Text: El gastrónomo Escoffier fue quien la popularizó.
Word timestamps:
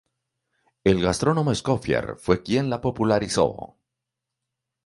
El 0.83 0.99
gastrónomo 0.99 1.51
Escoffier 1.51 2.15
fue 2.17 2.41
quien 2.41 2.71
la 2.71 2.81
popularizó. 2.81 3.77